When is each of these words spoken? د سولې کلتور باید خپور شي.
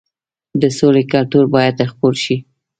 د 0.61 0.63
سولې 0.77 1.03
کلتور 1.11 1.45
باید 1.55 1.75
خپور 1.91 2.13
شي. 2.23 2.37